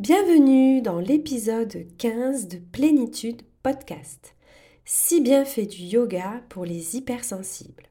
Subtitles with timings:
[0.00, 4.34] Bienvenue dans l'épisode 15 de Plénitude Podcast.
[4.86, 7.82] Si bien fait du yoga pour les hypersensibles.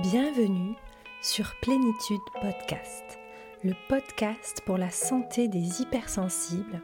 [0.00, 0.76] Bienvenue
[1.22, 3.18] sur Plénitude Podcast,
[3.64, 6.82] le podcast pour la santé des hypersensibles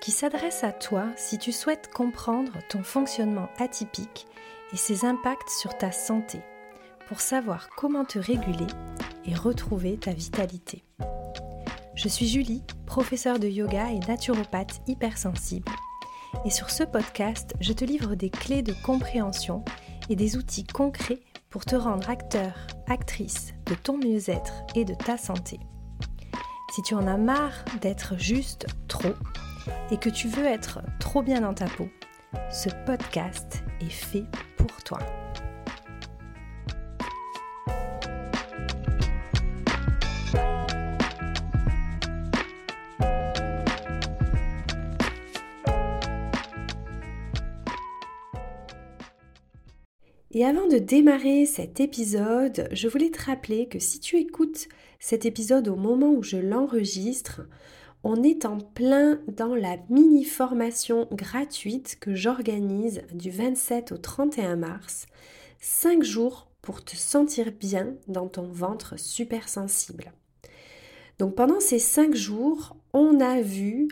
[0.00, 4.26] qui s'adresse à toi si tu souhaites comprendre ton fonctionnement atypique
[4.72, 6.38] et ses impacts sur ta santé
[7.06, 8.66] pour savoir comment te réguler
[9.24, 10.84] et retrouver ta vitalité.
[11.94, 15.70] Je suis Julie, professeure de yoga et naturopathe hypersensible.
[16.44, 19.64] Et sur ce podcast, je te livre des clés de compréhension
[20.08, 22.52] et des outils concrets pour te rendre acteur,
[22.86, 25.58] actrice de ton mieux-être et de ta santé.
[26.74, 29.14] Si tu en as marre d'être juste trop
[29.90, 31.88] et que tu veux être trop bien dans ta peau,
[32.50, 34.24] ce podcast est fait
[34.58, 34.98] pour toi.
[50.36, 54.68] Et avant de démarrer cet épisode, je voulais te rappeler que si tu écoutes
[55.00, 57.40] cet épisode au moment où je l'enregistre,
[58.04, 64.56] on est en plein dans la mini formation gratuite que j'organise du 27 au 31
[64.56, 65.06] mars.
[65.60, 70.12] 5 jours pour te sentir bien dans ton ventre super sensible.
[71.18, 73.88] Donc pendant ces 5 jours, on a vu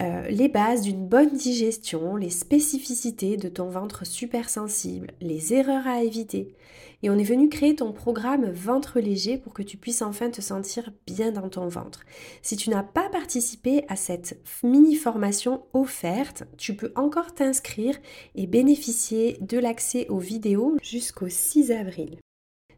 [0.00, 5.86] euh, les bases d'une bonne digestion, les spécificités de ton ventre super sensible, les erreurs
[5.86, 6.54] à éviter.
[7.02, 10.40] Et on est venu créer ton programme ventre léger pour que tu puisses enfin te
[10.40, 12.00] sentir bien dans ton ventre.
[12.42, 17.98] Si tu n'as pas participé à cette mini formation offerte, tu peux encore t'inscrire
[18.34, 22.18] et bénéficier de l'accès aux vidéos jusqu'au 6 avril.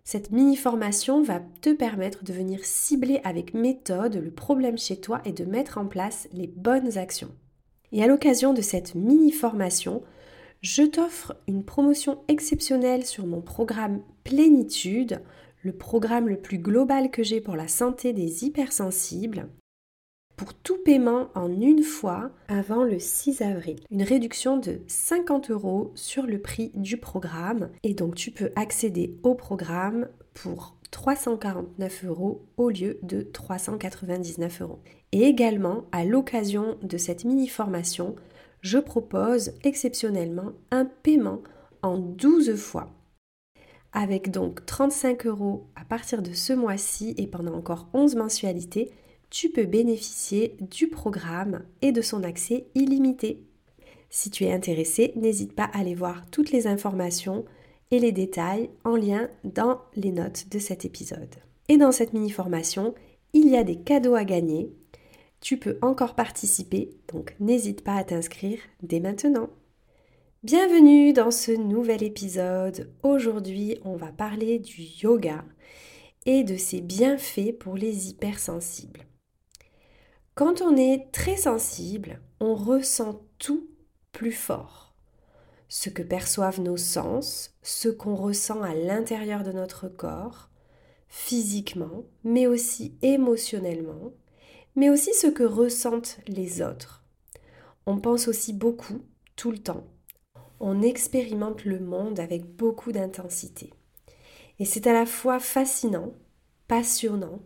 [0.05, 5.33] Cette mini-formation va te permettre de venir cibler avec méthode le problème chez toi et
[5.33, 7.31] de mettre en place les bonnes actions.
[7.93, 10.03] Et à l'occasion de cette mini-formation,
[10.61, 15.21] je t'offre une promotion exceptionnelle sur mon programme Plénitude,
[15.63, 19.49] le programme le plus global que j'ai pour la santé des hypersensibles
[20.37, 23.81] pour tout paiement en une fois avant le 6 avril.
[23.91, 27.71] Une réduction de 50 euros sur le prix du programme.
[27.83, 34.81] Et donc tu peux accéder au programme pour 349 euros au lieu de 399 euros.
[35.13, 38.15] Et également, à l'occasion de cette mini-formation,
[38.61, 41.43] je propose exceptionnellement un paiement
[41.83, 42.93] en 12 fois.
[43.93, 48.91] Avec donc 35 euros à partir de ce mois-ci et pendant encore 11 mensualités,
[49.33, 53.43] tu peux bénéficier du programme et de son accès illimité.
[54.11, 57.47] Si tu es intéressé, n'hésite pas à aller voir toutes les informations
[57.91, 61.35] et les détails en lien dans les notes de cet épisode.
[61.71, 62.95] Et dans cette mini-formation,
[63.33, 64.71] il y a des cadeaux à gagner.
[65.41, 69.49] Tu peux encore participer, donc n'hésite pas à t'inscrire dès maintenant.
[70.43, 72.93] Bienvenue dans ce nouvel épisode.
[73.03, 75.43] Aujourd'hui, on va parler du yoga
[76.27, 79.07] et de ses bienfaits pour les hypersensibles.
[80.35, 83.69] Quand on est très sensible, on ressent tout
[84.13, 84.95] plus fort.
[85.69, 90.49] Ce que perçoivent nos sens, ce qu'on ressent à l'intérieur de notre corps,
[91.09, 94.13] physiquement, mais aussi émotionnellement,
[94.75, 97.05] mais aussi ce que ressentent les autres.
[97.85, 99.03] On pense aussi beaucoup,
[99.37, 99.85] tout le temps.
[100.61, 103.71] On expérimente le monde avec beaucoup d'intensité.
[104.59, 106.15] Et c'est à la fois fascinant,
[106.69, 107.41] passionnant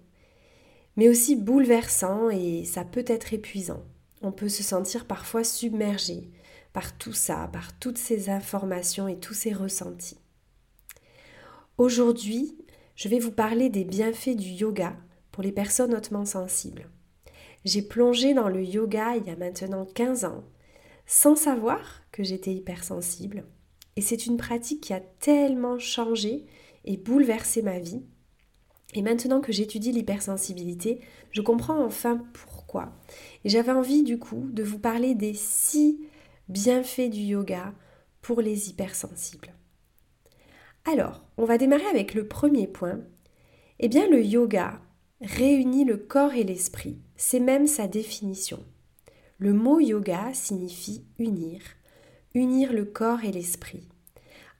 [0.96, 3.82] mais aussi bouleversant et ça peut être épuisant.
[4.22, 6.30] On peut se sentir parfois submergé
[6.72, 10.18] par tout ça, par toutes ces informations et tous ces ressentis.
[11.78, 12.56] Aujourd'hui,
[12.94, 14.96] je vais vous parler des bienfaits du yoga
[15.32, 16.88] pour les personnes hautement sensibles.
[17.64, 20.44] J'ai plongé dans le yoga il y a maintenant 15 ans,
[21.06, 23.44] sans savoir que j'étais hypersensible,
[23.96, 26.46] et c'est une pratique qui a tellement changé
[26.84, 28.04] et bouleversé ma vie
[28.94, 31.00] et maintenant que j'étudie l'hypersensibilité,
[31.32, 32.92] je comprends enfin pourquoi.
[33.44, 36.00] Et j'avais envie du coup de vous parler des six
[36.48, 37.74] bienfaits du yoga
[38.22, 39.52] pour les hypersensibles.
[40.84, 43.00] Alors, on va démarrer avec le premier point.
[43.80, 44.80] Eh bien, le yoga
[45.20, 46.98] réunit le corps et l'esprit.
[47.16, 48.64] C'est même sa définition.
[49.38, 51.60] Le mot yoga signifie unir,
[52.34, 53.86] unir le corps et l'esprit,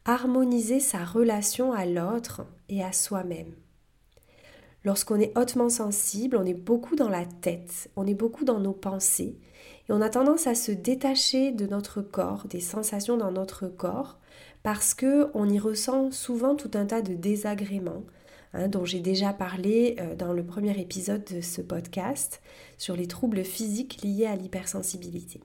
[0.05, 3.55] harmoniser sa relation à l'autre et à soi-même.
[4.87, 8.73] Lorsqu'on est hautement sensible, on est beaucoup dans la tête, on est beaucoup dans nos
[8.73, 9.37] pensées
[9.89, 14.21] et on a tendance à se détacher de notre corps, des sensations dans notre corps
[14.63, 18.05] parce que on y ressent souvent tout un tas de désagréments,
[18.53, 22.41] hein, dont j'ai déjà parlé euh, dans le premier épisode de ce podcast
[22.79, 25.41] sur les troubles physiques liés à l'hypersensibilité.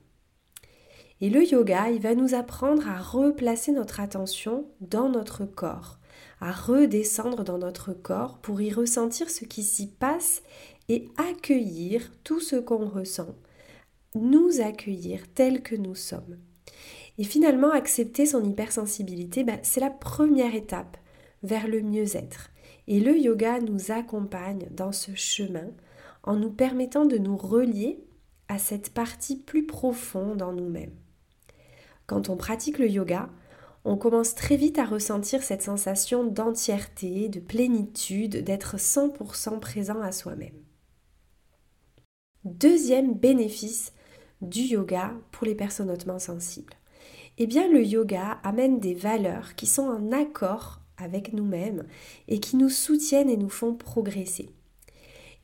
[1.20, 5.98] Et le yoga, il va nous apprendre à replacer notre attention dans notre corps,
[6.42, 10.42] à redescendre dans notre corps pour y ressentir ce qui s'y passe
[10.88, 13.36] et accueillir tout ce qu'on ressent,
[14.16, 16.36] nous accueillir tel que nous sommes.
[17.16, 20.96] Et finalement, accepter son hypersensibilité, ben, c'est la première étape
[21.44, 22.50] vers le mieux-être.
[22.88, 25.70] Et le yoga nous accompagne dans ce chemin
[26.24, 28.02] en nous permettant de nous relier
[28.48, 30.96] à cette partie plus profonde en nous-mêmes.
[32.08, 33.30] Quand on pratique le yoga,
[33.84, 40.12] on commence très vite à ressentir cette sensation d'entièreté, de plénitude, d'être 100% présent à
[40.12, 40.62] soi-même.
[42.44, 43.92] Deuxième bénéfice
[44.40, 46.74] du yoga pour les personnes hautement sensibles.
[47.38, 51.84] Eh bien, le yoga amène des valeurs qui sont en accord avec nous-mêmes
[52.28, 54.50] et qui nous soutiennent et nous font progresser.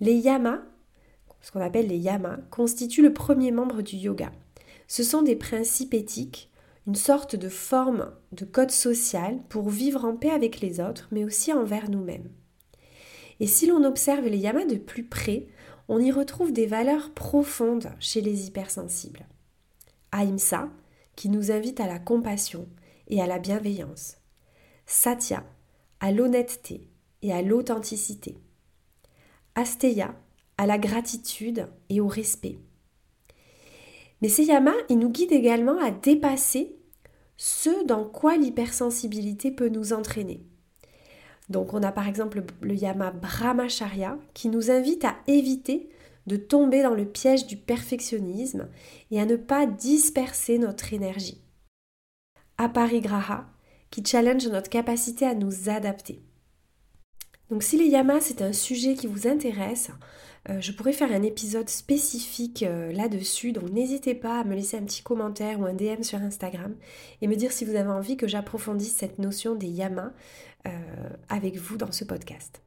[0.00, 0.61] Les yamas,
[1.40, 4.31] ce qu'on appelle les yamas, constituent le premier membre du yoga.
[4.87, 6.50] Ce sont des principes éthiques,
[6.88, 11.23] une sorte de forme de code social pour vivre en paix avec les autres, mais
[11.23, 12.31] aussi envers nous-mêmes.
[13.40, 15.49] Et si l'on observe les yamas de plus près,
[15.88, 19.26] on y retrouve des valeurs profondes chez les hypersensibles.
[20.12, 20.70] Ahimsa,
[21.14, 22.67] qui nous invite à la compassion
[23.08, 24.17] et à la bienveillance.
[24.87, 25.44] Satya,
[26.00, 26.88] à l'honnêteté
[27.20, 28.38] et à l'authenticité.
[29.56, 30.14] Asteya,
[30.56, 32.58] à la gratitude et au respect.
[34.23, 36.77] Mais ces yamas, ils nous guident également à dépasser
[37.38, 40.44] ce dans quoi l'hypersensibilité peut nous entraîner.
[41.49, 45.88] Donc on a par exemple le yama brahmacharya qui nous invite à éviter
[46.26, 48.69] de tomber dans le piège du perfectionnisme
[49.11, 51.40] et à ne pas disperser notre énergie.
[52.58, 53.46] Aparigraha
[53.90, 56.20] qui challenge notre capacité à nous adapter.
[57.50, 59.90] Donc si les yamas c'est un sujet qui vous intéresse,
[60.49, 64.76] euh, je pourrais faire un épisode spécifique euh, là-dessus, donc n'hésitez pas à me laisser
[64.76, 66.75] un petit commentaire ou un DM sur Instagram
[67.20, 70.12] et me dire si vous avez envie que j'approfondisse cette notion des yamas
[70.67, 70.70] euh,
[71.29, 72.62] avec vous dans ce podcast.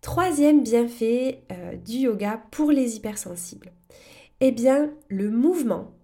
[0.00, 1.42] Troisième bienfait
[1.84, 3.72] du yoga pour les hypersensibles.
[4.40, 5.94] Eh bien, le mouvement,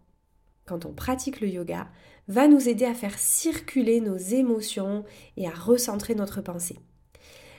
[0.65, 1.89] quand on pratique le yoga,
[2.27, 5.05] va nous aider à faire circuler nos émotions
[5.37, 6.79] et à recentrer notre pensée.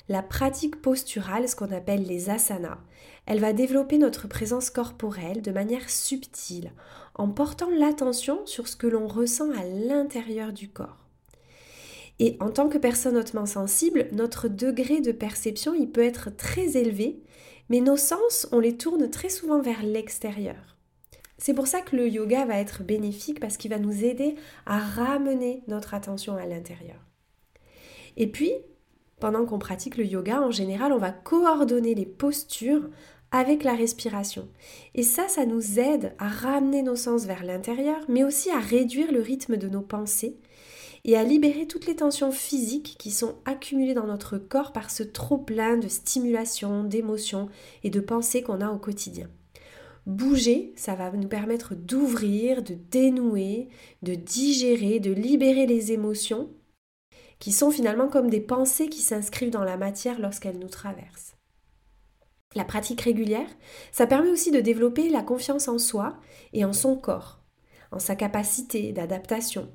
[0.09, 2.79] La pratique posturale, ce qu'on appelle les asanas,
[3.25, 6.73] elle va développer notre présence corporelle de manière subtile,
[7.15, 11.07] en portant l'attention sur ce que l'on ressent à l'intérieur du corps.
[12.19, 16.75] Et en tant que personne hautement sensible, notre degré de perception, il peut être très
[16.77, 17.23] élevé,
[17.69, 20.77] mais nos sens, on les tourne très souvent vers l'extérieur.
[21.37, 24.35] C'est pour ça que le yoga va être bénéfique parce qu'il va nous aider
[24.65, 26.99] à ramener notre attention à l'intérieur.
[28.15, 28.51] Et puis,
[29.23, 32.89] pendant qu'on pratique le yoga, en général, on va coordonner les postures
[33.31, 34.49] avec la respiration.
[34.95, 39.13] Et ça, ça nous aide à ramener nos sens vers l'intérieur, mais aussi à réduire
[39.13, 40.35] le rythme de nos pensées
[41.05, 45.03] et à libérer toutes les tensions physiques qui sont accumulées dans notre corps par ce
[45.03, 47.47] trop plein de stimulation, d'émotions
[47.85, 49.29] et de pensées qu'on a au quotidien.
[50.05, 53.69] Bouger, ça va nous permettre d'ouvrir, de dénouer,
[54.01, 56.49] de digérer, de libérer les émotions
[57.43, 61.35] qui sont finalement comme des pensées qui s'inscrivent dans la matière lorsqu'elles nous traversent.
[62.55, 63.49] La pratique régulière,
[63.91, 66.15] ça permet aussi de développer la confiance en soi
[66.53, 67.41] et en son corps,
[67.91, 69.69] en sa capacité d'adaptation,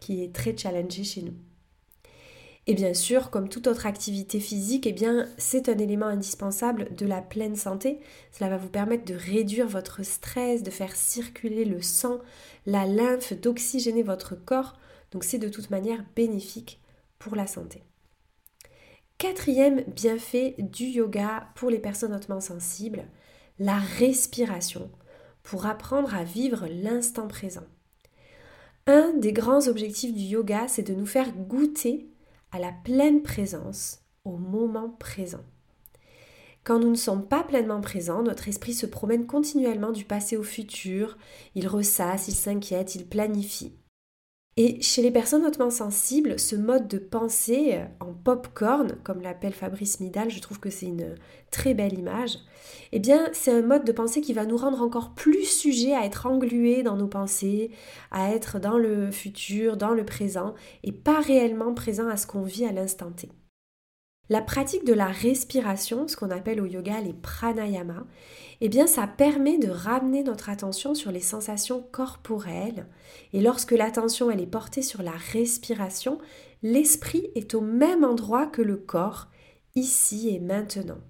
[0.00, 1.32] qui est très challengée chez nous.
[2.66, 4.94] Et bien sûr, comme toute autre activité physique, eh
[5.38, 8.00] c'est un élément indispensable de la pleine santé.
[8.32, 12.18] Cela va vous permettre de réduire votre stress, de faire circuler le sang,
[12.66, 14.74] la lymphe, d'oxygéner votre corps.
[15.10, 16.80] Donc c'est de toute manière bénéfique
[17.30, 17.82] la santé.
[19.18, 23.04] Quatrième bienfait du yoga pour les personnes hautement sensibles,
[23.58, 24.90] la respiration
[25.42, 27.66] pour apprendre à vivre l'instant présent.
[28.86, 32.10] Un des grands objectifs du yoga, c'est de nous faire goûter
[32.50, 35.44] à la pleine présence au moment présent.
[36.64, 40.44] Quand nous ne sommes pas pleinement présents, notre esprit se promène continuellement du passé au
[40.44, 41.16] futur,
[41.54, 43.72] il ressasse, il s'inquiète, il planifie.
[44.58, 49.54] Et chez les personnes hautement sensibles, ce mode de pensée euh, en pop-corn, comme l'appelle
[49.54, 51.14] Fabrice Midal, je trouve que c'est une
[51.50, 52.38] très belle image,
[52.92, 56.04] eh bien c'est un mode de pensée qui va nous rendre encore plus sujets à
[56.04, 57.70] être englués dans nos pensées,
[58.10, 60.54] à être dans le futur, dans le présent,
[60.84, 63.30] et pas réellement présent à ce qu'on vit à l'instant T.
[64.28, 68.06] La pratique de la respiration, ce qu'on appelle au yoga les pranayama,
[68.60, 72.86] eh bien ça permet de ramener notre attention sur les sensations corporelles
[73.32, 76.18] et lorsque l'attention est portée sur la respiration,
[76.62, 79.28] l'esprit est au même endroit que le corps
[79.74, 81.00] ici et maintenant.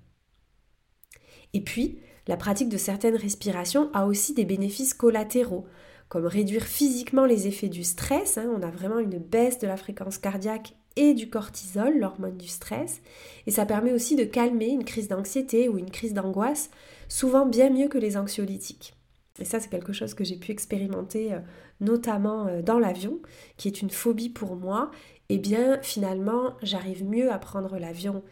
[1.53, 5.67] Et puis, la pratique de certaines respirations a aussi des bénéfices collatéraux,
[6.09, 8.39] comme réduire physiquement les effets du stress.
[8.39, 8.51] Hein.
[8.57, 13.01] on a vraiment une baisse de la fréquence cardiaque et du cortisol, l'hormone du stress.
[13.47, 16.71] Et ça permet aussi de calmer une crise d'anxiété ou une crise d'angoisse,
[17.09, 18.95] souvent bien mieux que les anxiolytiques.
[19.39, 21.41] Et ça, c'est quelque chose que j'ai pu expérimenter euh,
[21.81, 23.21] notamment euh, dans l'avion,
[23.57, 24.91] qui est une phobie pour moi.
[25.29, 28.23] Et eh bien, finalement, j'arrive mieux à prendre l'avion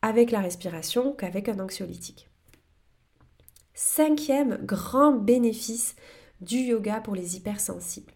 [0.00, 2.28] avec la respiration qu'avec un anxiolytique.
[3.74, 5.94] Cinquième grand bénéfice
[6.40, 8.12] du yoga pour les hypersensibles.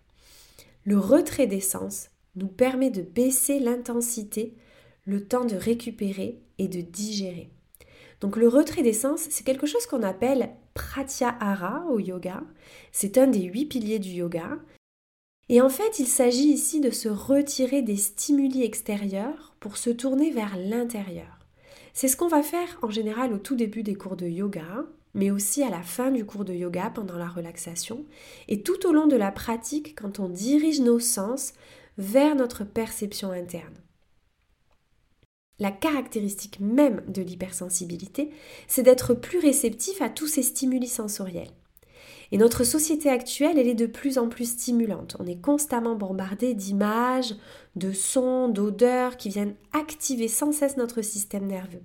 [0.84, 4.54] Le retrait des sens nous permet de baisser l'intensité,
[5.04, 7.50] le temps de récupérer et de digérer.
[8.20, 12.42] Donc le retrait des sens, c'est quelque chose qu'on appelle pratyahara au yoga.
[12.92, 14.58] C'est un des huit piliers du yoga.
[15.48, 20.30] Et en fait, il s'agit ici de se retirer des stimuli extérieurs pour se tourner
[20.30, 21.38] vers l'intérieur.
[21.92, 25.30] C'est ce qu'on va faire en général au tout début des cours de yoga, mais
[25.30, 28.04] aussi à la fin du cours de yoga pendant la relaxation,
[28.48, 31.54] et tout au long de la pratique quand on dirige nos sens
[31.98, 33.74] vers notre perception interne.
[35.58, 38.30] La caractéristique même de l'hypersensibilité,
[38.68, 41.52] c'est d'être plus réceptif à tous ces stimuli sensoriels.
[42.32, 45.16] Et notre société actuelle, elle est de plus en plus stimulante.
[45.20, 47.34] On est constamment bombardé d'images,
[47.76, 51.82] de sons, d'odeurs qui viennent activer sans cesse notre système nerveux.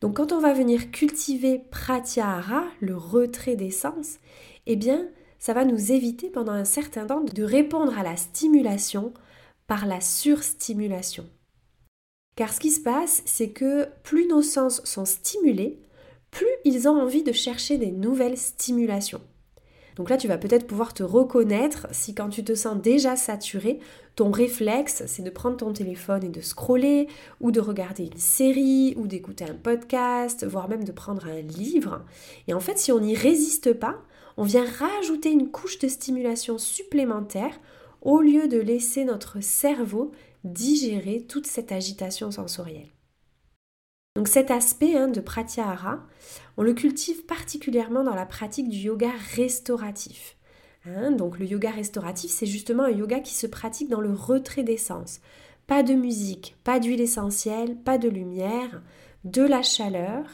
[0.00, 4.18] Donc quand on va venir cultiver pratyahara, le retrait des sens,
[4.66, 5.08] eh bien,
[5.42, 9.12] ça va nous éviter pendant un certain temps de répondre à la stimulation
[9.66, 11.28] par la surstimulation.
[12.36, 15.80] Car ce qui se passe, c'est que plus nos sens sont stimulés,
[16.30, 19.20] plus ils ont envie de chercher des nouvelles stimulations.
[19.96, 23.80] Donc là, tu vas peut-être pouvoir te reconnaître si quand tu te sens déjà saturé,
[24.14, 27.08] ton réflexe, c'est de prendre ton téléphone et de scroller,
[27.40, 32.04] ou de regarder une série, ou d'écouter un podcast, voire même de prendre un livre.
[32.46, 33.98] Et en fait, si on n'y résiste pas,
[34.36, 37.58] on vient rajouter une couche de stimulation supplémentaire
[38.00, 40.12] au lieu de laisser notre cerveau
[40.44, 42.90] digérer toute cette agitation sensorielle.
[44.16, 46.00] Donc cet aspect hein, de pratyahara,
[46.56, 50.36] on le cultive particulièrement dans la pratique du yoga restauratif.
[50.84, 51.12] Hein.
[51.12, 54.76] donc le yoga restauratif, c'est justement un yoga qui se pratique dans le retrait des
[54.76, 55.20] sens.
[55.68, 58.82] Pas de musique, pas d'huile essentielle, pas de lumière,
[59.24, 60.24] de la chaleur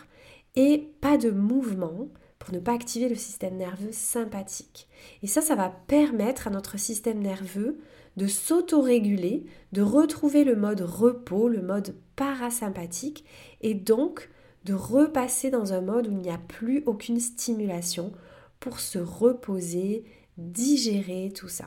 [0.56, 4.88] et pas de mouvement pour ne pas activer le système nerveux sympathique.
[5.22, 7.78] Et ça, ça va permettre à notre système nerveux
[8.16, 13.24] de s'autoréguler, de retrouver le mode repos, le mode parasympathique,
[13.60, 14.30] et donc
[14.64, 18.12] de repasser dans un mode où il n'y a plus aucune stimulation
[18.60, 20.04] pour se reposer,
[20.36, 21.66] digérer tout ça.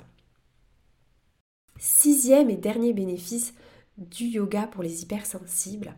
[1.80, 3.54] Sixième et dernier bénéfice
[3.98, 5.96] du yoga pour les hypersensibles.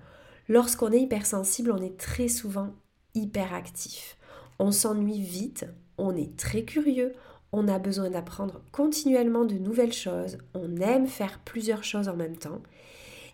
[0.48, 2.74] Lorsqu'on est hypersensible, on est très souvent
[3.16, 4.18] hyperactif.
[4.60, 5.66] On s'ennuie vite,
[5.98, 7.14] on est très curieux,
[7.52, 12.38] on a besoin d'apprendre continuellement de nouvelles choses, on aime faire plusieurs choses en même
[12.38, 12.62] temps.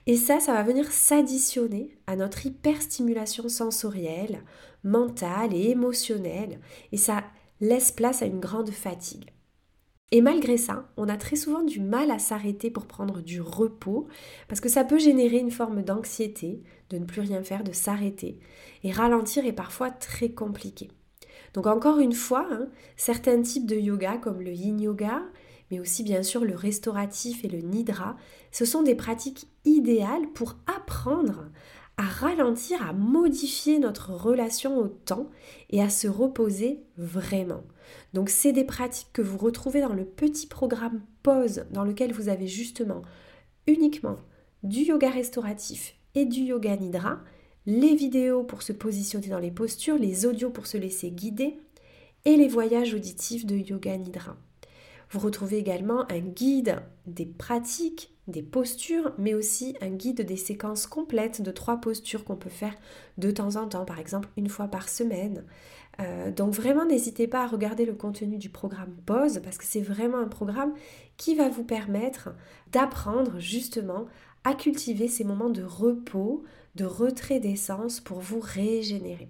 [0.07, 4.43] Et ça, ça va venir s'additionner à notre hyperstimulation sensorielle,
[4.83, 6.59] mentale et émotionnelle,
[6.91, 7.23] et ça
[7.61, 9.29] laisse place à une grande fatigue.
[10.11, 14.07] Et malgré ça, on a très souvent du mal à s'arrêter pour prendre du repos,
[14.47, 18.39] parce que ça peut générer une forme d'anxiété, de ne plus rien faire, de s'arrêter.
[18.83, 20.89] Et ralentir est parfois très compliqué.
[21.53, 25.21] Donc encore une fois, hein, certains types de yoga comme le yin yoga,
[25.71, 28.17] mais aussi bien sûr le restauratif et le nidra,
[28.51, 31.49] ce sont des pratiques idéales pour apprendre
[31.97, 35.29] à ralentir, à modifier notre relation au temps
[35.69, 37.63] et à se reposer vraiment.
[38.13, 42.29] Donc c'est des pratiques que vous retrouvez dans le petit programme pause dans lequel vous
[42.29, 43.01] avez justement
[43.67, 44.15] uniquement
[44.63, 47.19] du yoga restauratif et du yoga nidra
[47.65, 51.59] les vidéos pour se positionner dans les postures, les audios pour se laisser guider
[52.25, 54.37] et les voyages auditifs de Yoga Nidra.
[55.11, 60.85] Vous retrouvez également un guide des pratiques, des postures, mais aussi un guide des séquences
[60.85, 62.75] complètes de trois postures qu'on peut faire
[63.17, 65.45] de temps en temps, par exemple une fois par semaine.
[65.99, 69.81] Euh, donc vraiment, n'hésitez pas à regarder le contenu du programme Pause parce que c'est
[69.81, 70.73] vraiment un programme
[71.17, 72.29] qui va vous permettre
[72.71, 74.05] d'apprendre justement
[74.43, 76.43] à cultiver ces moments de repos,
[76.75, 79.29] de retrait d'essence pour vous régénérer.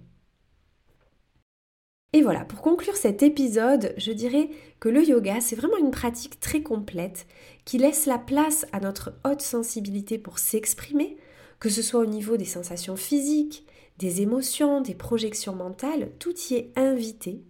[2.12, 6.40] Et voilà, pour conclure cet épisode, je dirais que le yoga, c'est vraiment une pratique
[6.40, 7.26] très complète
[7.64, 11.16] qui laisse la place à notre haute sensibilité pour s'exprimer,
[11.60, 13.64] que ce soit au niveau des sensations physiques,
[13.98, 17.44] des émotions, des projections mentales, tout y est invité.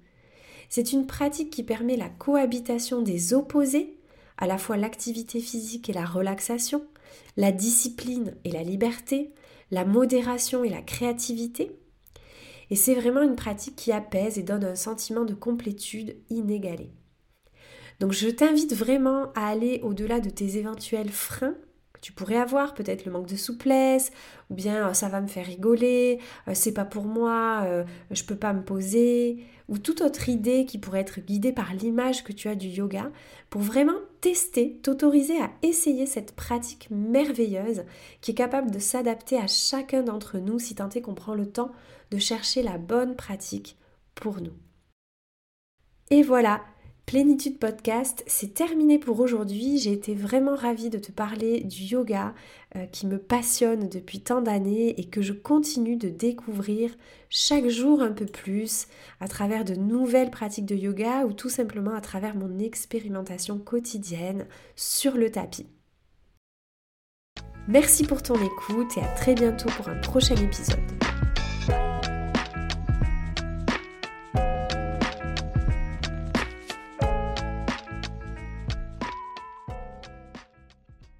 [0.68, 3.96] C'est une pratique qui permet la cohabitation des opposés,
[4.36, 6.84] à la fois l'activité physique et la relaxation,
[7.36, 9.32] la discipline et la liberté,
[9.70, 11.72] la modération et la créativité.
[12.70, 16.90] Et c'est vraiment une pratique qui apaise et donne un sentiment de complétude inégalé.
[17.98, 21.54] Donc je t'invite vraiment à aller au-delà de tes éventuels freins
[21.92, 24.10] que tu pourrais avoir, peut-être le manque de souplesse,
[24.48, 28.24] ou bien euh, ça va me faire rigoler, euh, c'est pas pour moi, euh, je
[28.24, 32.32] peux pas me poser, ou toute autre idée qui pourrait être guidée par l'image que
[32.32, 33.10] tu as du yoga,
[33.50, 37.84] pour vraiment tester, t'autoriser à essayer cette pratique merveilleuse
[38.20, 41.50] qui est capable de s'adapter à chacun d'entre nous si tant est qu'on prend le
[41.50, 41.72] temps
[42.10, 43.76] de chercher la bonne pratique
[44.14, 44.52] pour nous.
[46.10, 46.62] Et voilà,
[47.10, 49.78] Plénitude Podcast, c'est terminé pour aujourd'hui.
[49.78, 52.34] J'ai été vraiment ravie de te parler du yoga
[52.76, 56.92] euh, qui me passionne depuis tant d'années et que je continue de découvrir
[57.28, 58.86] chaque jour un peu plus
[59.18, 64.46] à travers de nouvelles pratiques de yoga ou tout simplement à travers mon expérimentation quotidienne
[64.76, 65.66] sur le tapis.
[67.66, 70.78] Merci pour ton écoute et à très bientôt pour un prochain épisode.